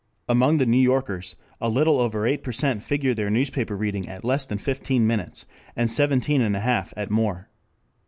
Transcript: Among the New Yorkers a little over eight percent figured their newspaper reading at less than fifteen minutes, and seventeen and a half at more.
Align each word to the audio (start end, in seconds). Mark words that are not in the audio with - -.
Among 0.27 0.57
the 0.57 0.65
New 0.65 0.79
Yorkers 0.79 1.35
a 1.59 1.69
little 1.69 1.99
over 1.99 2.25
eight 2.25 2.41
percent 2.41 2.81
figured 2.81 3.17
their 3.17 3.29
newspaper 3.29 3.77
reading 3.77 4.09
at 4.09 4.25
less 4.25 4.47
than 4.47 4.57
fifteen 4.57 5.05
minutes, 5.05 5.45
and 5.75 5.91
seventeen 5.91 6.41
and 6.41 6.55
a 6.55 6.61
half 6.61 6.91
at 6.97 7.11
more. 7.11 7.49